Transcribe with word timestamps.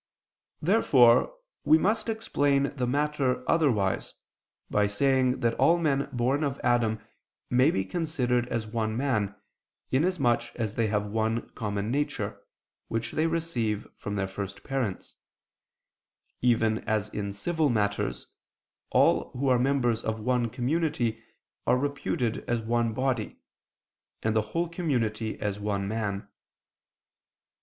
Therefore 0.63 1.37
we 1.63 1.77
must 1.77 2.09
explain 2.09 2.75
the 2.75 2.87
matter 2.87 3.47
otherwise 3.47 4.15
by 4.67 4.87
saying 4.87 5.41
that 5.41 5.53
all 5.59 5.77
men 5.77 6.09
born 6.11 6.43
of 6.43 6.59
Adam 6.63 6.99
may 7.51 7.69
be 7.69 7.85
considered 7.85 8.47
as 8.47 8.65
one 8.65 8.97
man, 8.97 9.35
inasmuch 9.91 10.55
as 10.55 10.73
they 10.73 10.87
have 10.87 11.05
one 11.05 11.51
common 11.51 11.91
nature, 11.91 12.43
which 12.87 13.11
they 13.11 13.27
receive 13.27 13.85
from 13.95 14.15
their 14.15 14.27
first 14.27 14.63
parents; 14.63 15.17
even 16.41 16.79
as 16.89 17.09
in 17.09 17.31
civil 17.31 17.69
matters, 17.69 18.25
all 18.89 19.29
who 19.33 19.49
are 19.49 19.59
members 19.59 20.03
of 20.03 20.19
one 20.19 20.49
community 20.49 21.23
are 21.67 21.77
reputed 21.77 22.39
as 22.49 22.59
one 22.59 22.91
body, 22.91 23.37
and 24.23 24.35
the 24.35 24.41
whole 24.57 24.67
community 24.67 25.39
as 25.39 25.59
one 25.59 25.87
man. 25.87 26.27